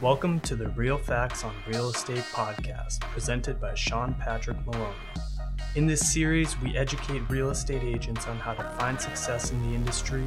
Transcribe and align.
Welcome 0.00 0.38
to 0.40 0.54
the 0.54 0.68
Real 0.68 0.96
Facts 0.96 1.42
on 1.42 1.52
Real 1.66 1.88
Estate 1.88 2.22
podcast, 2.32 3.00
presented 3.00 3.60
by 3.60 3.74
Sean 3.74 4.14
Patrick 4.14 4.64
Maloney. 4.64 4.94
In 5.74 5.88
this 5.88 6.12
series, 6.12 6.56
we 6.60 6.76
educate 6.76 7.28
real 7.28 7.50
estate 7.50 7.82
agents 7.82 8.28
on 8.28 8.36
how 8.36 8.54
to 8.54 8.62
find 8.78 9.00
success 9.00 9.50
in 9.50 9.60
the 9.68 9.74
industry 9.74 10.22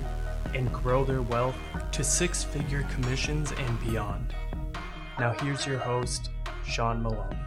and 0.53 0.73
grow 0.73 1.05
their 1.05 1.21
wealth 1.21 1.55
to 1.93 2.03
six 2.03 2.43
figure 2.43 2.85
commissions 2.91 3.53
and 3.53 3.79
beyond. 3.79 4.35
Now, 5.17 5.31
here's 5.39 5.65
your 5.65 5.79
host, 5.79 6.31
Sean 6.65 7.01
Maloney. 7.01 7.37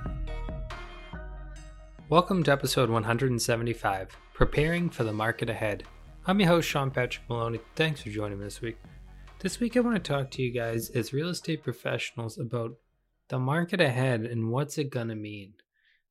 Welcome 2.08 2.42
to 2.44 2.52
episode 2.52 2.88
175 2.88 4.16
Preparing 4.32 4.88
for 4.88 5.04
the 5.04 5.12
Market 5.12 5.50
Ahead. 5.50 5.84
I'm 6.26 6.40
your 6.40 6.48
host, 6.48 6.70
Sean 6.70 6.90
Patrick 6.90 7.28
Maloney. 7.28 7.60
Thanks 7.76 8.00
for 8.00 8.08
joining 8.08 8.38
me 8.38 8.44
this 8.44 8.62
week. 8.62 8.78
This 9.44 9.60
week, 9.60 9.76
I 9.76 9.80
want 9.80 10.02
to 10.02 10.12
talk 10.12 10.30
to 10.30 10.42
you 10.42 10.50
guys 10.50 10.88
as 10.88 11.12
real 11.12 11.28
estate 11.28 11.62
professionals 11.62 12.38
about 12.38 12.78
the 13.28 13.38
market 13.38 13.78
ahead 13.78 14.22
and 14.22 14.50
what's 14.50 14.78
it 14.78 14.88
going 14.88 15.08
to 15.08 15.14
mean. 15.14 15.52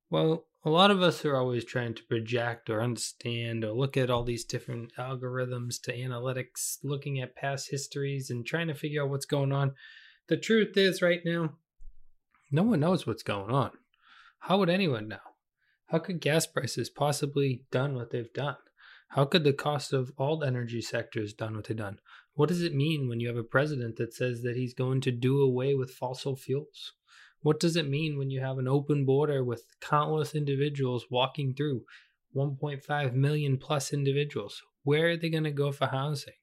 Well, 0.08 0.44
a 0.64 0.70
lot 0.70 0.92
of 0.92 1.02
us 1.02 1.24
are 1.24 1.34
always 1.34 1.64
trying 1.64 1.94
to 1.94 2.04
project 2.04 2.70
or 2.70 2.80
understand 2.80 3.64
or 3.64 3.72
look 3.72 3.96
at 3.96 4.08
all 4.08 4.22
these 4.22 4.44
different 4.44 4.92
algorithms 4.96 5.82
to 5.82 5.92
analytics, 5.92 6.76
looking 6.84 7.20
at 7.20 7.34
past 7.34 7.72
histories 7.72 8.30
and 8.30 8.46
trying 8.46 8.68
to 8.68 8.74
figure 8.74 9.02
out 9.02 9.10
what's 9.10 9.26
going 9.26 9.50
on. 9.50 9.72
The 10.28 10.36
truth 10.36 10.76
is, 10.76 11.02
right 11.02 11.22
now, 11.24 11.54
no 12.52 12.62
one 12.62 12.78
knows 12.78 13.04
what's 13.04 13.24
going 13.24 13.50
on. 13.50 13.72
How 14.38 14.58
would 14.58 14.70
anyone 14.70 15.08
know? 15.08 15.16
How 15.86 15.98
could 15.98 16.20
gas 16.20 16.46
prices 16.46 16.88
possibly 16.88 17.64
done 17.72 17.96
what 17.96 18.12
they've 18.12 18.32
done? 18.32 18.58
How 19.14 19.24
could 19.24 19.44
the 19.44 19.52
cost 19.52 19.92
of 19.92 20.10
all 20.16 20.42
energy 20.42 20.80
sectors 20.80 21.32
done 21.32 21.54
what 21.54 21.66
they've 21.66 21.76
done? 21.76 22.00
What 22.34 22.48
does 22.48 22.62
it 22.62 22.74
mean 22.74 23.08
when 23.08 23.20
you 23.20 23.28
have 23.28 23.36
a 23.36 23.44
president 23.44 23.94
that 23.94 24.12
says 24.12 24.42
that 24.42 24.56
he's 24.56 24.74
going 24.74 25.00
to 25.02 25.12
do 25.12 25.40
away 25.40 25.76
with 25.76 25.92
fossil 25.92 26.34
fuels? 26.34 26.94
What 27.40 27.60
does 27.60 27.76
it 27.76 27.88
mean 27.88 28.18
when 28.18 28.30
you 28.30 28.40
have 28.40 28.58
an 28.58 28.66
open 28.66 29.04
border 29.04 29.44
with 29.44 29.66
countless 29.80 30.34
individuals 30.34 31.06
walking 31.12 31.54
through 31.54 31.84
1.5 32.34 33.12
million 33.12 33.56
plus 33.56 33.92
individuals? 33.92 34.60
Where 34.82 35.10
are 35.10 35.16
they 35.16 35.30
going 35.30 35.44
to 35.44 35.52
go 35.52 35.70
for 35.70 35.86
housing? 35.86 36.34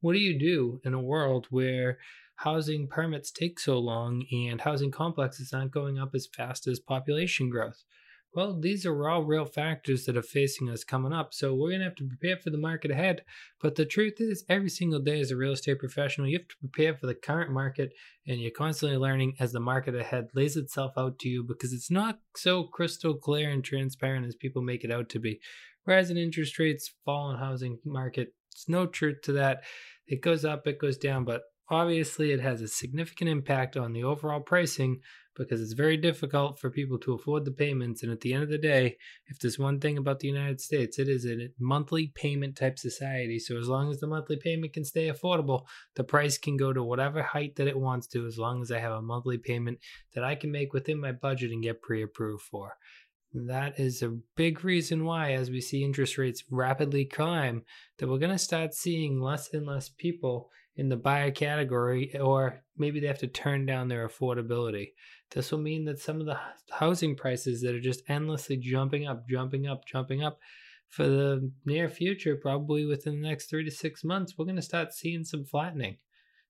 What 0.00 0.14
do 0.14 0.18
you 0.18 0.36
do 0.36 0.80
in 0.84 0.94
a 0.94 1.00
world 1.00 1.46
where 1.50 1.98
housing 2.34 2.88
permits 2.88 3.30
take 3.30 3.60
so 3.60 3.78
long 3.78 4.24
and 4.32 4.60
housing 4.60 4.90
complexes 4.90 5.52
aren't 5.52 5.70
going 5.70 6.00
up 6.00 6.16
as 6.16 6.26
fast 6.26 6.66
as 6.66 6.80
population 6.80 7.48
growth? 7.48 7.84
Well, 8.34 8.60
these 8.60 8.84
are 8.84 9.08
all 9.08 9.24
real 9.24 9.46
factors 9.46 10.04
that 10.04 10.16
are 10.16 10.22
facing 10.22 10.68
us 10.68 10.84
coming 10.84 11.12
up. 11.12 11.32
So 11.32 11.54
we're 11.54 11.70
going 11.70 11.80
to 11.80 11.86
have 11.86 11.96
to 11.96 12.06
prepare 12.06 12.36
for 12.36 12.50
the 12.50 12.58
market 12.58 12.90
ahead. 12.90 13.22
But 13.60 13.74
the 13.74 13.86
truth 13.86 14.14
is, 14.18 14.44
every 14.48 14.68
single 14.68 15.00
day 15.00 15.18
as 15.20 15.30
a 15.30 15.36
real 15.36 15.52
estate 15.52 15.78
professional, 15.78 16.28
you 16.28 16.38
have 16.38 16.48
to 16.48 16.68
prepare 16.68 16.94
for 16.94 17.06
the 17.06 17.14
current 17.14 17.50
market 17.50 17.92
and 18.26 18.38
you're 18.38 18.50
constantly 18.50 18.98
learning 18.98 19.34
as 19.40 19.52
the 19.52 19.60
market 19.60 19.94
ahead 19.94 20.28
lays 20.34 20.56
itself 20.56 20.92
out 20.96 21.18
to 21.20 21.28
you 21.28 21.42
because 21.42 21.72
it's 21.72 21.90
not 21.90 22.18
so 22.36 22.64
crystal 22.64 23.14
clear 23.14 23.50
and 23.50 23.64
transparent 23.64 24.26
as 24.26 24.34
people 24.34 24.60
make 24.60 24.84
it 24.84 24.92
out 24.92 25.08
to 25.08 25.18
be. 25.18 25.40
Whereas 25.84 26.10
in 26.10 26.18
interest 26.18 26.58
rates, 26.58 26.92
fall 27.06 27.30
in 27.30 27.38
housing 27.38 27.78
market, 27.84 28.34
it's 28.52 28.68
no 28.68 28.86
truth 28.86 29.22
to 29.22 29.32
that. 29.32 29.62
It 30.06 30.20
goes 30.20 30.44
up, 30.44 30.66
it 30.66 30.78
goes 30.78 30.98
down, 30.98 31.24
but 31.24 31.42
obviously 31.70 32.32
it 32.32 32.40
has 32.40 32.60
a 32.60 32.68
significant 32.68 33.30
impact 33.30 33.76
on 33.76 33.94
the 33.94 34.04
overall 34.04 34.40
pricing 34.40 35.00
because 35.38 35.62
it's 35.62 35.72
very 35.72 35.96
difficult 35.96 36.58
for 36.58 36.68
people 36.68 36.98
to 36.98 37.14
afford 37.14 37.44
the 37.44 37.52
payments. 37.52 38.02
And 38.02 38.10
at 38.10 38.20
the 38.20 38.34
end 38.34 38.42
of 38.42 38.48
the 38.50 38.58
day, 38.58 38.96
if 39.28 39.38
there's 39.38 39.58
one 39.58 39.78
thing 39.78 39.96
about 39.96 40.18
the 40.18 40.28
United 40.28 40.60
States, 40.60 40.98
it 40.98 41.08
is 41.08 41.24
a 41.24 41.48
monthly 41.58 42.08
payment 42.08 42.56
type 42.56 42.78
society. 42.78 43.38
So 43.38 43.56
as 43.56 43.68
long 43.68 43.90
as 43.90 44.00
the 44.00 44.08
monthly 44.08 44.36
payment 44.36 44.72
can 44.72 44.84
stay 44.84 45.10
affordable, 45.10 45.62
the 45.94 46.04
price 46.04 46.36
can 46.36 46.56
go 46.56 46.72
to 46.72 46.82
whatever 46.82 47.22
height 47.22 47.56
that 47.56 47.68
it 47.68 47.78
wants 47.78 48.08
to, 48.08 48.26
as 48.26 48.38
long 48.38 48.60
as 48.60 48.72
I 48.72 48.80
have 48.80 48.92
a 48.92 49.00
monthly 49.00 49.38
payment 49.38 49.78
that 50.14 50.24
I 50.24 50.34
can 50.34 50.50
make 50.50 50.72
within 50.72 51.00
my 51.00 51.12
budget 51.12 51.52
and 51.52 51.62
get 51.62 51.80
pre 51.80 52.02
approved 52.02 52.42
for. 52.42 52.76
That 53.32 53.78
is 53.78 54.02
a 54.02 54.18
big 54.36 54.64
reason 54.64 55.04
why, 55.04 55.32
as 55.32 55.50
we 55.50 55.60
see 55.60 55.84
interest 55.84 56.16
rates 56.18 56.44
rapidly 56.50 57.04
climb, 57.04 57.62
that 57.98 58.08
we're 58.08 58.18
going 58.18 58.32
to 58.32 58.38
start 58.38 58.74
seeing 58.74 59.20
less 59.20 59.52
and 59.52 59.66
less 59.66 59.90
people 59.90 60.50
in 60.78 60.88
the 60.88 60.96
buyer 60.96 61.32
category, 61.32 62.16
or 62.18 62.62
maybe 62.76 63.00
they 63.00 63.08
have 63.08 63.18
to 63.18 63.26
turn 63.26 63.66
down 63.66 63.88
their 63.88 64.08
affordability. 64.08 64.92
This 65.32 65.50
will 65.50 65.58
mean 65.58 65.84
that 65.86 65.98
some 65.98 66.20
of 66.20 66.26
the 66.26 66.38
housing 66.70 67.16
prices 67.16 67.60
that 67.62 67.74
are 67.74 67.80
just 67.80 68.02
endlessly 68.08 68.56
jumping 68.56 69.06
up, 69.06 69.28
jumping 69.28 69.66
up, 69.66 69.84
jumping 69.84 70.22
up 70.22 70.38
for 70.88 71.06
the 71.06 71.50
near 71.66 71.88
future, 71.88 72.36
probably 72.36 72.86
within 72.86 73.20
the 73.20 73.28
next 73.28 73.50
three 73.50 73.64
to 73.64 73.70
six 73.70 74.04
months, 74.04 74.34
we're 74.38 74.44
going 74.46 74.56
to 74.56 74.62
start 74.62 74.94
seeing 74.94 75.24
some 75.24 75.44
flattening. 75.44 75.98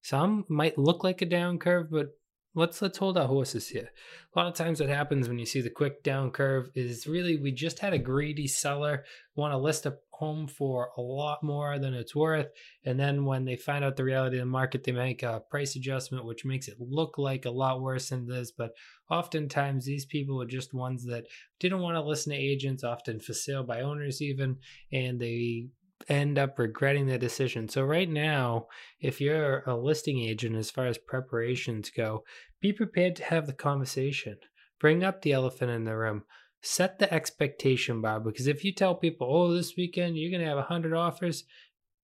Some 0.02 0.44
might 0.48 0.78
look 0.78 1.02
like 1.02 1.22
a 1.22 1.26
down 1.26 1.58
curve, 1.58 1.90
but 1.90 2.10
let's 2.54 2.82
let's 2.82 2.98
hold 2.98 3.16
our 3.16 3.26
horses 3.26 3.68
here. 3.68 3.90
A 4.34 4.38
lot 4.38 4.46
of 4.46 4.54
times 4.54 4.80
what 4.80 4.90
happens 4.90 5.28
when 5.28 5.38
you 5.38 5.46
see 5.46 5.60
the 5.60 5.70
quick 5.70 6.02
down 6.02 6.30
curve 6.30 6.70
is 6.74 7.06
really 7.06 7.36
we 7.36 7.50
just 7.50 7.78
had 7.78 7.94
a 7.94 7.98
greedy 7.98 8.46
seller 8.46 9.04
want 9.34 9.52
to 9.52 9.58
list 9.58 9.86
a 9.86 9.96
home 10.18 10.46
for 10.46 10.90
a 10.96 11.00
lot 11.00 11.42
more 11.42 11.78
than 11.78 11.94
it's 11.94 12.14
worth 12.14 12.48
and 12.84 12.98
then 12.98 13.24
when 13.24 13.44
they 13.44 13.56
find 13.56 13.84
out 13.84 13.96
the 13.96 14.04
reality 14.04 14.36
of 14.36 14.40
the 14.40 14.46
market 14.46 14.84
they 14.84 14.92
make 14.92 15.22
a 15.22 15.42
price 15.50 15.76
adjustment 15.76 16.24
which 16.24 16.44
makes 16.44 16.68
it 16.68 16.76
look 16.80 17.18
like 17.18 17.44
a 17.44 17.50
lot 17.50 17.80
worse 17.80 18.08
than 18.08 18.26
this 18.26 18.50
but 18.50 18.72
oftentimes 19.10 19.84
these 19.84 20.04
people 20.04 20.40
are 20.42 20.46
just 20.46 20.74
ones 20.74 21.04
that 21.04 21.24
didn't 21.60 21.80
want 21.80 21.94
to 21.94 22.02
listen 22.02 22.32
to 22.32 22.38
agents 22.38 22.82
often 22.82 23.20
for 23.20 23.32
sale 23.32 23.62
by 23.62 23.80
owners 23.80 24.20
even 24.20 24.56
and 24.92 25.20
they 25.20 25.68
end 26.08 26.38
up 26.38 26.58
regretting 26.58 27.06
the 27.06 27.18
decision. 27.18 27.68
So, 27.68 27.82
right 27.82 28.08
now, 28.08 28.66
if 29.00 29.20
you're 29.20 29.62
a 29.66 29.76
listing 29.76 30.20
agent, 30.20 30.56
as 30.56 30.70
far 30.70 30.86
as 30.86 30.98
preparations 30.98 31.90
go, 31.90 32.24
be 32.60 32.72
prepared 32.72 33.16
to 33.16 33.24
have 33.24 33.46
the 33.46 33.52
conversation. 33.52 34.36
Bring 34.80 35.02
up 35.02 35.22
the 35.22 35.32
elephant 35.32 35.70
in 35.70 35.84
the 35.84 35.96
room. 35.96 36.24
Set 36.60 36.98
the 36.98 37.12
expectation 37.12 38.00
bar 38.00 38.20
because 38.20 38.46
if 38.46 38.64
you 38.64 38.72
tell 38.72 38.94
people, 38.94 39.28
oh, 39.30 39.54
this 39.54 39.76
weekend 39.76 40.18
you're 40.18 40.30
going 40.30 40.42
to 40.42 40.48
have 40.48 40.56
100 40.56 40.92
offers, 40.94 41.44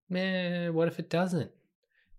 man, 0.09 0.73
what 0.73 0.87
if 0.87 0.99
it 0.99 1.09
doesn't? 1.09 1.51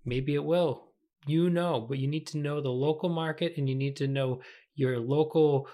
Maybe 0.04 0.34
it 0.34 0.44
will. 0.44 0.88
You 1.26 1.48
know, 1.48 1.80
but 1.88 1.98
you 1.98 2.06
need 2.08 2.26
to 2.28 2.38
know 2.38 2.60
the 2.60 2.68
local 2.68 3.08
market 3.08 3.54
and 3.56 3.68
you 3.68 3.74
need 3.74 3.96
to 3.96 4.08
know 4.08 4.40
your 4.74 4.98
local 4.98 5.68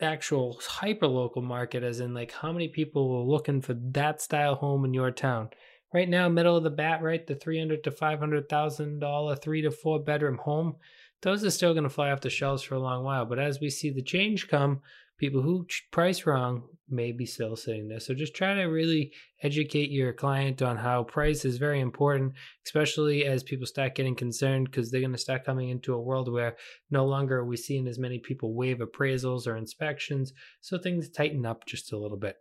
actual 0.00 0.60
hyper 0.64 1.06
local 1.06 1.42
market 1.42 1.82
as 1.82 2.00
in 2.00 2.14
like 2.14 2.30
how 2.30 2.52
many 2.52 2.68
people 2.68 3.16
are 3.16 3.30
looking 3.30 3.60
for 3.60 3.74
that 3.74 4.22
style 4.22 4.54
home 4.54 4.84
in 4.84 4.94
your 4.94 5.10
town 5.10 5.48
right 5.92 6.08
now 6.08 6.28
middle 6.28 6.56
of 6.56 6.62
the 6.62 6.70
bat 6.70 7.02
right 7.02 7.26
the 7.26 7.34
300 7.34 7.82
to 7.82 7.90
500 7.90 8.48
thousand 8.48 9.00
dollar 9.00 9.34
three 9.34 9.60
to 9.62 9.70
four 9.70 9.98
bedroom 9.98 10.38
home 10.38 10.76
those 11.22 11.44
are 11.44 11.50
still 11.50 11.72
going 11.72 11.82
to 11.82 11.90
fly 11.90 12.12
off 12.12 12.20
the 12.20 12.30
shelves 12.30 12.62
for 12.62 12.76
a 12.76 12.80
long 12.80 13.02
while 13.02 13.24
but 13.24 13.40
as 13.40 13.60
we 13.60 13.68
see 13.68 13.90
the 13.90 14.02
change 14.02 14.46
come 14.48 14.80
people 15.18 15.42
who 15.42 15.66
price 15.90 16.26
wrong 16.26 16.62
may 16.88 17.12
be 17.12 17.26
still 17.26 17.56
sitting 17.56 17.88
there. 17.88 18.00
So 18.00 18.14
just 18.14 18.34
try 18.34 18.54
to 18.54 18.62
really 18.62 19.12
educate 19.42 19.90
your 19.90 20.12
client 20.12 20.62
on 20.62 20.76
how 20.76 21.02
price 21.02 21.44
is 21.44 21.58
very 21.58 21.80
important, 21.80 22.32
especially 22.64 23.26
as 23.26 23.42
people 23.42 23.66
start 23.66 23.94
getting 23.94 24.14
concerned 24.14 24.70
because 24.70 24.90
they're 24.90 25.00
going 25.00 25.12
to 25.12 25.18
start 25.18 25.44
coming 25.44 25.68
into 25.68 25.92
a 25.92 26.00
world 26.00 26.32
where 26.32 26.56
no 26.90 27.04
longer 27.04 27.38
are 27.38 27.44
we 27.44 27.56
seeing 27.56 27.86
as 27.86 27.98
many 27.98 28.18
people 28.18 28.54
waive 28.54 28.78
appraisals 28.78 29.46
or 29.46 29.56
inspections. 29.56 30.32
So 30.60 30.78
things 30.78 31.10
tighten 31.10 31.44
up 31.44 31.66
just 31.66 31.92
a 31.92 31.98
little 31.98 32.16
bit. 32.16 32.36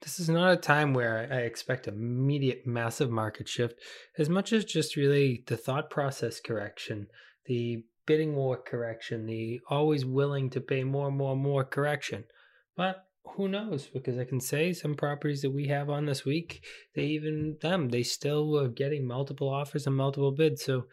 This 0.00 0.20
is 0.20 0.28
not 0.28 0.52
a 0.52 0.56
time 0.56 0.94
where 0.94 1.28
I 1.30 1.38
expect 1.38 1.88
immediate 1.88 2.66
massive 2.66 3.10
market 3.10 3.48
shift 3.48 3.80
as 4.16 4.28
much 4.28 4.52
as 4.52 4.64
just 4.64 4.96
really 4.96 5.44
the 5.46 5.56
thought 5.56 5.90
process 5.90 6.40
correction, 6.40 7.08
the 7.46 7.84
bidding 8.08 8.34
war 8.34 8.56
correction, 8.56 9.26
the 9.26 9.60
always 9.68 10.06
willing 10.06 10.48
to 10.48 10.62
pay 10.62 10.82
more, 10.82 11.10
more, 11.10 11.36
more 11.36 11.62
correction. 11.62 12.24
But 12.74 13.04
who 13.36 13.48
knows? 13.48 13.86
Because 13.86 14.18
I 14.18 14.24
can 14.24 14.40
say 14.40 14.72
some 14.72 14.94
properties 14.94 15.42
that 15.42 15.50
we 15.50 15.68
have 15.68 15.90
on 15.90 16.06
this 16.06 16.24
week, 16.24 16.64
they 16.94 17.02
even 17.02 17.58
them, 17.60 17.90
they 17.90 18.02
still 18.02 18.50
were 18.50 18.68
getting 18.68 19.06
multiple 19.06 19.50
offers 19.50 19.86
and 19.86 19.94
multiple 19.94 20.32
bids. 20.32 20.64
So 20.64 20.86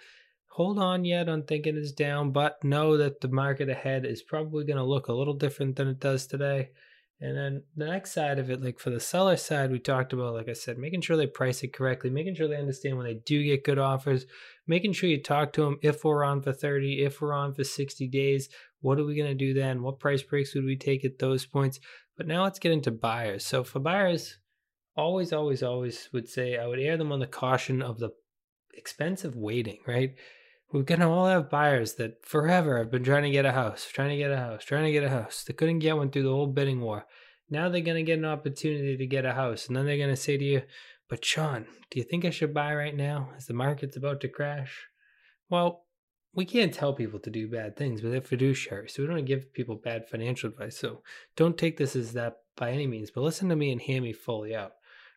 hold 0.50 0.78
on 0.78 1.06
yet 1.06 1.30
on 1.30 1.44
thinking 1.44 1.78
it's 1.78 1.94
down, 1.94 2.32
but 2.32 2.62
know 2.66 2.98
that 2.98 3.22
the 3.22 3.30
market 3.30 3.70
ahead 3.70 4.06
is 4.06 4.22
probably 4.22 4.66
going 4.66 4.76
to 4.76 4.84
look 4.84 5.08
a 5.08 5.14
little 5.14 5.36
different 5.36 5.78
than 5.78 5.88
it 5.88 6.02
does 6.02 6.28
today. 6.28 6.72
And 7.22 7.38
then 7.38 7.64
the 7.76 7.86
next 7.86 8.12
side 8.12 8.40
of 8.40 8.50
it, 8.50 8.62
like 8.62 8.78
for 8.78 8.90
the 8.90 9.00
seller 9.00 9.38
side, 9.38 9.72
we 9.72 9.80
talked 9.80 10.12
about, 10.12 10.34
like 10.34 10.50
I 10.50 10.54
said, 10.54 10.78
making 10.78 11.02
sure 11.02 11.16
they 11.16 11.28
price 11.28 11.64
it 11.64 11.74
correctly, 11.74 12.10
making 12.10 12.36
sure 12.36 12.48
they 12.48 12.58
understand 12.58 12.98
when 12.98 13.06
they 13.06 13.22
do 13.26 13.42
get 13.42 13.64
good 13.64 13.80
offers, 13.80 14.26
making 14.68 14.94
sure 14.94 15.10
you 15.10 15.22
talk 15.24 15.54
to 15.54 15.64
them 15.64 15.78
if 15.82 16.04
we're 16.04 16.26
on 16.26 16.42
for 16.42 16.52
30, 16.52 17.04
if 17.04 17.22
we're 17.22 17.34
on 17.34 17.54
for 17.54 17.64
60 17.64 18.08
days, 18.10 18.50
what 18.82 19.00
are 19.00 19.06
we 19.06 19.16
going 19.16 19.30
to 19.30 19.34
do 19.34 19.54
then? 19.54 19.82
What 19.82 20.00
price 20.00 20.24
breaks 20.24 20.54
would 20.56 20.66
we 20.66 20.76
take 20.76 21.06
at 21.06 21.20
those 21.20 21.46
points? 21.46 21.80
But 22.18 22.28
now 22.28 22.44
let's 22.44 22.60
get 22.60 22.74
into 22.74 22.92
buyers. 22.92 23.46
So 23.46 23.64
for 23.64 23.80
buyers, 23.80 24.38
always, 24.98 25.32
always, 25.32 25.64
always 25.64 26.10
would 26.12 26.28
say 26.28 26.58
I 26.58 26.68
would 26.68 26.80
air 26.80 26.98
them 26.98 27.14
on 27.14 27.20
the 27.20 27.28
caution 27.28 27.82
of 27.82 28.00
the 28.00 28.10
expensive 28.74 29.36
waiting, 29.36 29.80
right? 29.88 30.16
We're 30.76 30.84
gonna 30.84 31.10
all 31.10 31.28
have 31.28 31.50
buyers 31.50 31.94
that 31.94 32.26
forever 32.26 32.78
have 32.78 32.92
been 32.92 33.04
trying 33.04 33.24
to 33.24 33.30
get 33.30 33.46
a 33.46 33.54
house, 33.54 33.88
trying 33.90 34.10
to 34.10 34.18
get 34.18 34.30
a 34.30 34.36
house, 34.38 34.66
trying 34.66 34.84
to 34.84 34.92
get 34.92 35.06
a 35.06 35.10
house. 35.10 35.46
They 35.46 35.54
couldn't 35.54 35.80
get 35.80 35.96
one 35.96 36.12
through 36.12 36.24
the 36.24 36.30
whole 36.30 36.48
bidding 36.48 36.82
war. 36.82 37.06
Now 37.50 37.70
they're 37.70 37.80
gonna 37.80 38.04
get 38.04 38.20
an 38.20 38.26
opportunity 38.26 38.98
to 38.98 39.08
get 39.08 39.24
a 39.24 39.32
house, 39.32 39.68
and 39.68 39.76
then 39.78 39.86
they're 39.86 39.98
gonna 39.98 40.18
say 40.18 40.38
to 40.38 40.44
you, 40.44 40.64
"But 41.08 41.24
Sean, 41.24 41.66
do 41.90 42.00
you 42.00 42.04
think 42.04 42.26
I 42.26 42.30
should 42.30 42.54
buy 42.54 42.76
right 42.76 42.96
now 42.96 43.32
as 43.38 43.46
the 43.46 43.54
market's 43.54 43.96
about 43.96 44.20
to 44.22 44.28
crash?" 44.28 44.88
Well, 45.50 45.86
we 46.34 46.44
can't 46.44 46.74
tell 46.74 46.94
people 46.94 47.22
to 47.22 47.30
do 47.30 47.48
bad 47.48 47.78
things, 47.78 48.02
but 48.02 48.12
they're 48.12 48.20
fiduciary. 48.20 48.90
So 48.90 49.02
we 49.02 49.08
don't 49.08 49.24
give 49.24 49.54
people 49.54 49.78
bad 49.78 50.10
financial 50.10 50.50
advice. 50.50 50.78
So 50.78 51.04
don't 51.38 51.58
take 51.58 51.78
this 51.78 51.96
as 51.96 52.12
that 52.14 52.40
by 52.58 52.72
any 52.72 52.86
means, 52.86 53.12
but 53.12 53.22
listen 53.22 53.48
to 53.48 53.56
me 53.56 53.72
and 53.72 53.80
hear 53.80 54.02
me 54.02 54.12
fully 54.12 54.54
out. 54.54 54.74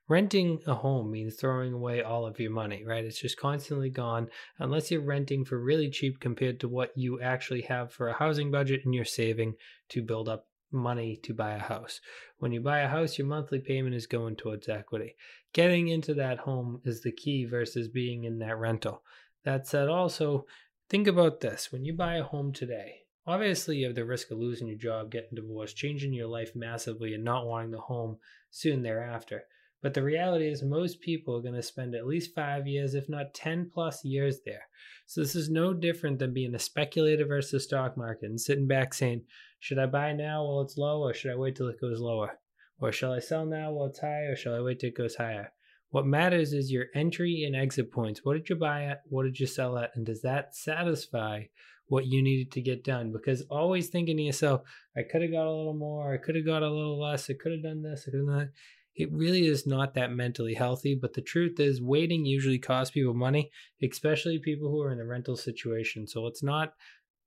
Renting 0.09 0.63
a 0.67 0.75
home 0.75 1.11
means 1.11 1.37
throwing 1.37 1.75
away 1.75 2.03
all 2.03 2.27
of 2.27 2.41
your 2.41 2.51
money, 2.51 2.83
right? 2.83 3.05
It's 3.05 3.21
just 3.21 3.37
constantly 3.37 3.91
gone 3.91 4.31
unless 4.59 4.91
you're 4.91 5.03
renting 5.03 5.45
for 5.45 5.61
really 5.61 5.91
cheap 5.91 6.19
compared 6.19 6.61
to 6.61 6.69
what 6.69 6.97
you 6.97 7.21
actually 7.21 7.61
have 7.63 7.93
for 7.93 8.09
a 8.09 8.15
housing 8.15 8.51
budget 8.51 8.87
and 8.87 8.95
you're 8.95 9.05
saving 9.05 9.57
to 9.91 10.01
build 10.01 10.27
up 10.27 10.47
money 10.73 11.17
to 11.25 11.35
buy 11.35 11.53
a 11.53 11.59
house. 11.59 12.01
When 12.39 12.53
you 12.53 12.61
buy 12.63 12.81
a 12.81 12.89
house, 12.89 13.19
your 13.19 13.27
monthly 13.27 13.61
payment 13.61 13.95
is 13.95 14.07
going 14.07 14.37
towards 14.37 14.67
equity. 14.67 15.15
Getting 15.53 15.89
into 15.89 16.15
that 16.15 16.39
home 16.39 16.81
is 16.87 17.03
the 17.03 17.13
key 17.13 17.45
versus 17.45 17.89
being 17.89 18.25
in 18.25 18.39
that 18.39 18.59
rental. 18.59 19.03
That 19.45 19.67
said, 19.67 19.89
also, 19.89 20.47
think 20.89 21.07
about 21.07 21.41
this 21.41 21.71
when 21.71 21.85
you 21.85 21.93
buy 21.93 22.17
a 22.17 22.23
home 22.23 22.55
today, 22.55 23.03
obviously 23.27 23.77
you 23.77 23.87
have 23.87 23.95
the 23.95 24.07
risk 24.07 24.31
of 24.31 24.39
losing 24.39 24.69
your 24.69 24.79
job, 24.79 25.11
getting 25.11 25.35
divorced, 25.35 25.77
changing 25.77 26.15
your 26.15 26.29
life 26.29 26.53
massively, 26.55 27.13
and 27.13 27.25
not 27.25 27.47
wanting 27.47 27.73
the 27.73 27.79
home 27.79 28.17
soon 28.51 28.83
thereafter. 28.83 29.45
But 29.81 29.95
the 29.95 30.03
reality 30.03 30.49
is, 30.49 30.63
most 30.63 31.01
people 31.01 31.37
are 31.37 31.43
going 31.43 31.55
to 31.55 31.63
spend 31.63 31.95
at 31.95 32.07
least 32.07 32.35
five 32.35 32.67
years, 32.67 32.95
if 32.95 33.09
not 33.09 33.35
10 33.35 33.71
plus 33.73 34.05
years 34.05 34.41
there. 34.45 34.67
So, 35.07 35.21
this 35.21 35.37
is 35.37 35.51
no 35.51 35.73
different 35.73 36.19
than 36.19 36.35
being 36.35 36.55
a 36.55 36.59
speculator 36.59 37.25
versus 37.25 37.65
stock 37.65 37.97
market 37.97 38.27
and 38.27 38.41
sitting 38.41 38.67
back 38.67 38.93
saying, 38.93 39.23
should 39.61 39.79
I 39.79 39.87
buy 39.87 40.13
now 40.13 40.45
while 40.45 40.63
it's 40.63 40.77
low, 40.77 41.03
or 41.03 41.15
should 41.15 41.31
I 41.31 41.37
wait 41.37 41.57
till 41.57 41.69
it 41.69 41.81
goes 41.81 42.01
lower? 42.01 42.39
Or 42.81 42.93
shall 42.93 43.13
I 43.13 43.21
sell 43.21 43.47
now 43.47 43.73
while 43.73 43.87
it's 43.87 44.01
high, 44.01 44.25
or 44.25 44.37
shall 44.37 44.55
I 44.55 44.61
wait 44.61 44.81
till 44.81 44.89
it 44.89 44.97
goes 44.97 45.17
higher? 45.17 45.53
What 45.91 46.07
matters 46.07 46.53
is 46.53 46.71
your 46.71 46.87
entry 46.95 47.45
and 47.45 47.57
exit 47.57 47.91
points. 47.91 48.21
What 48.23 48.35
did 48.35 48.49
you 48.49 48.57
buy 48.57 48.85
at? 48.85 49.03
What 49.09 49.23
did 49.25 49.41
you 49.41 49.47
sell 49.47 49.79
at? 49.79 49.91
And 49.95 50.05
does 50.05 50.23
that 50.23 50.55
satisfy 50.55 51.45
what 51.87 52.07
you 52.07 52.23
needed 52.23 52.53
to 52.53 52.61
get 52.61 52.85
done? 52.85 53.11
Because 53.11 53.43
always 53.51 53.89
thinking 53.89 54.19
to 54.19 54.23
yourself, 54.23 54.63
I 54.97 55.03
could 55.03 55.23
have 55.23 55.33
got 55.33 55.47
a 55.47 55.57
little 55.57 55.75
more, 55.75 56.13
I 56.13 56.19
could 56.19 56.37
have 56.37 56.45
got 56.45 56.63
a 56.63 56.71
little 56.71 57.01
less, 57.01 57.31
I 57.31 57.35
could 57.35 57.53
have 57.53 57.63
done 57.63 57.83
this, 57.83 58.05
I 58.07 58.11
could 58.11 58.19
have 58.21 58.27
done 58.27 58.39
that 58.39 58.53
it 58.95 59.13
really 59.13 59.47
is 59.47 59.67
not 59.67 59.95
that 59.95 60.13
mentally 60.13 60.55
healthy. 60.55 60.99
But 61.01 61.15
the 61.15 61.23
truth 61.23 61.61
is, 61.61 61.81
waiting 61.81 62.25
usually 62.25 62.59
costs 62.59 62.93
people 62.93 63.15
money, 63.15 63.51
especially 63.83 64.39
people 64.39 64.71
who 64.71 64.83
are 64.83 64.93
in 64.93 65.01
a 65.01 65.05
rental 65.05 65.37
situation. 65.37 66.07
So 66.07 66.23
let's 66.23 66.43
not 66.43 66.75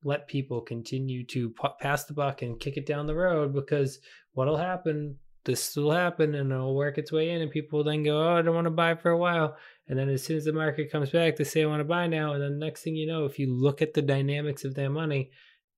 let 0.03 0.27
people 0.27 0.61
continue 0.61 1.25
to 1.27 1.53
pass 1.79 2.05
the 2.05 2.13
buck 2.13 2.41
and 2.41 2.59
kick 2.59 2.77
it 2.77 2.85
down 2.85 3.05
the 3.05 3.15
road 3.15 3.53
because 3.53 3.99
what'll 4.33 4.57
happen 4.57 5.17
this 5.43 5.75
will 5.75 5.91
happen 5.91 6.35
and 6.35 6.51
it'll 6.51 6.75
work 6.75 6.97
its 6.97 7.11
way 7.11 7.31
in 7.31 7.41
and 7.41 7.51
people 7.51 7.79
will 7.79 7.83
then 7.83 8.03
go 8.03 8.21
oh 8.21 8.37
i 8.37 8.41
don't 8.41 8.55
want 8.55 8.65
to 8.65 8.71
buy 8.71 8.95
for 8.95 9.11
a 9.11 9.17
while 9.17 9.55
and 9.87 9.97
then 9.97 10.09
as 10.09 10.23
soon 10.23 10.37
as 10.37 10.45
the 10.45 10.53
market 10.53 10.91
comes 10.91 11.09
back 11.09 11.35
they 11.35 11.43
say 11.43 11.63
i 11.63 11.65
want 11.65 11.79
to 11.79 11.85
buy 11.85 12.07
now 12.07 12.33
and 12.33 12.41
then 12.41 12.59
the 12.59 12.65
next 12.65 12.83
thing 12.83 12.95
you 12.95 13.07
know 13.07 13.25
if 13.25 13.39
you 13.39 13.53
look 13.53 13.81
at 13.81 13.93
the 13.93 14.01
dynamics 14.01 14.63
of 14.63 14.75
their 14.75 14.89
money 14.89 15.31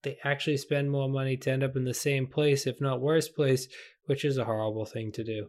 they 0.04 0.18
actually 0.24 0.58
spend 0.58 0.92
more 0.92 1.10
money 1.10 1.38
to 1.38 1.52
end 1.52 1.64
up 1.64 1.76
in 1.76 1.86
the 1.86 1.94
same 1.94 2.28
place 2.28 2.68
if 2.68 2.82
not 2.82 3.02
worse 3.02 3.30
place 3.30 3.68
which 4.06 4.26
is 4.26 4.38
a 4.38 4.46
horrible 4.46 4.86
thing 4.86 5.12
to 5.12 5.24
do 5.24 5.48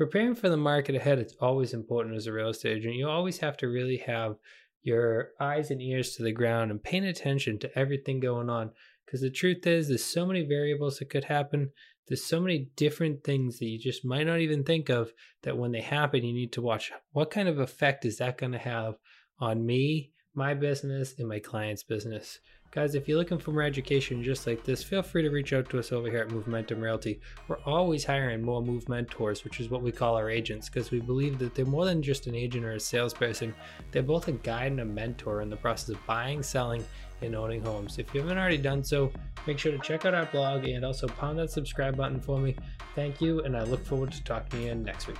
preparing 0.00 0.34
for 0.34 0.48
the 0.48 0.56
market 0.56 0.94
ahead 0.94 1.18
is 1.18 1.36
always 1.42 1.74
important 1.74 2.16
as 2.16 2.26
a 2.26 2.32
real 2.32 2.48
estate 2.48 2.78
agent. 2.78 2.94
You 2.94 3.06
always 3.06 3.36
have 3.40 3.58
to 3.58 3.68
really 3.68 3.98
have 3.98 4.36
your 4.80 5.32
eyes 5.38 5.70
and 5.70 5.82
ears 5.82 6.16
to 6.16 6.22
the 6.22 6.32
ground 6.32 6.70
and 6.70 6.82
paying 6.82 7.04
attention 7.04 7.58
to 7.58 7.78
everything 7.78 8.18
going 8.18 8.48
on. 8.48 8.70
Because 9.04 9.20
the 9.20 9.28
truth 9.28 9.66
is, 9.66 9.88
there's 9.88 10.02
so 10.02 10.24
many 10.24 10.40
variables 10.40 10.96
that 10.98 11.10
could 11.10 11.24
happen. 11.24 11.72
There's 12.08 12.24
so 12.24 12.40
many 12.40 12.70
different 12.76 13.24
things 13.24 13.58
that 13.58 13.66
you 13.66 13.78
just 13.78 14.02
might 14.02 14.26
not 14.26 14.38
even 14.38 14.64
think 14.64 14.88
of 14.88 15.12
that 15.42 15.58
when 15.58 15.72
they 15.72 15.82
happen, 15.82 16.24
you 16.24 16.32
need 16.32 16.54
to 16.54 16.62
watch 16.62 16.90
what 17.12 17.30
kind 17.30 17.46
of 17.46 17.58
effect 17.58 18.06
is 18.06 18.16
that 18.16 18.38
going 18.38 18.52
to 18.52 18.58
have 18.58 18.94
on 19.38 19.66
me, 19.66 20.12
my 20.34 20.54
business, 20.54 21.12
and 21.18 21.28
my 21.28 21.40
client's 21.40 21.82
business. 21.82 22.38
Guys, 22.72 22.94
if 22.94 23.08
you're 23.08 23.18
looking 23.18 23.38
for 23.38 23.50
more 23.50 23.64
education 23.64 24.22
just 24.22 24.46
like 24.46 24.62
this, 24.62 24.80
feel 24.80 25.02
free 25.02 25.22
to 25.22 25.30
reach 25.30 25.52
out 25.52 25.68
to 25.68 25.76
us 25.80 25.90
over 25.90 26.08
here 26.08 26.20
at 26.20 26.28
Movementum 26.28 26.80
Realty. 26.80 27.18
We're 27.48 27.58
always 27.66 28.04
hiring 28.04 28.42
more 28.42 28.62
Movementors, 28.62 29.42
which 29.42 29.58
is 29.58 29.70
what 29.70 29.82
we 29.82 29.90
call 29.90 30.14
our 30.14 30.30
agents, 30.30 30.68
because 30.68 30.92
we 30.92 31.00
believe 31.00 31.40
that 31.40 31.56
they're 31.56 31.64
more 31.64 31.84
than 31.84 32.00
just 32.00 32.28
an 32.28 32.36
agent 32.36 32.64
or 32.64 32.74
a 32.74 32.80
salesperson. 32.80 33.56
They're 33.90 34.04
both 34.04 34.28
a 34.28 34.32
guide 34.32 34.70
and 34.70 34.80
a 34.82 34.84
mentor 34.84 35.42
in 35.42 35.50
the 35.50 35.56
process 35.56 35.88
of 35.88 36.06
buying, 36.06 36.44
selling, 36.44 36.84
and 37.22 37.34
owning 37.34 37.60
homes. 37.60 37.98
If 37.98 38.14
you 38.14 38.20
haven't 38.20 38.38
already 38.38 38.58
done 38.58 38.84
so, 38.84 39.10
make 39.48 39.58
sure 39.58 39.72
to 39.72 39.78
check 39.78 40.04
out 40.06 40.14
our 40.14 40.26
blog 40.26 40.64
and 40.64 40.84
also 40.84 41.08
pound 41.08 41.40
that 41.40 41.50
subscribe 41.50 41.96
button 41.96 42.20
for 42.20 42.38
me. 42.38 42.54
Thank 42.94 43.20
you, 43.20 43.40
and 43.40 43.56
I 43.56 43.64
look 43.64 43.84
forward 43.84 44.12
to 44.12 44.22
talking 44.22 44.60
to 44.60 44.66
you 44.66 44.74
next 44.76 45.08
week. 45.08 45.18